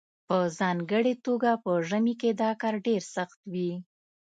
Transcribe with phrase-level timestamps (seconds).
[0.27, 3.71] په ځانګړې توګه په ژمي کې دا کار ډیر سخت وي